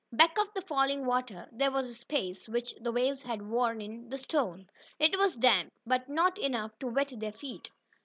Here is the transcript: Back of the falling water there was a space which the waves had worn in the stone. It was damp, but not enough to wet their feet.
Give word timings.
Back 0.11 0.35
of 0.39 0.51
the 0.55 0.63
falling 0.63 1.05
water 1.05 1.47
there 1.51 1.69
was 1.69 1.87
a 1.87 1.93
space 1.93 2.49
which 2.49 2.73
the 2.81 2.91
waves 2.91 3.21
had 3.21 3.39
worn 3.43 3.81
in 3.81 4.09
the 4.09 4.17
stone. 4.17 4.67
It 4.97 5.15
was 5.19 5.35
damp, 5.35 5.73
but 5.85 6.09
not 6.09 6.39
enough 6.39 6.71
to 6.79 6.87
wet 6.87 7.13
their 7.19 7.31
feet. 7.33 7.69